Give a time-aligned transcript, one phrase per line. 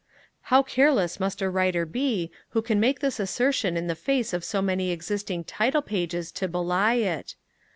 [0.49, 4.43] How careless must a writer be who can make this assertion in the face of
[4.43, 7.35] so many existing title pages to belie it!